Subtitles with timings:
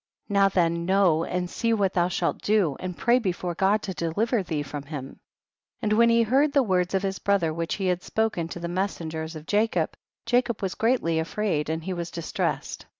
[0.29, 0.33] 14.
[0.33, 4.41] Now then know and see what thou slialt do, and pray before God to deliver
[4.41, 5.19] thee from him.
[5.81, 5.83] 15.
[5.83, 8.67] And when he heard the words of his brother which he had spoken to the
[8.67, 9.93] messengers of Jacob,
[10.25, 12.85] Jacob was greatly afraid and he was dis tressed.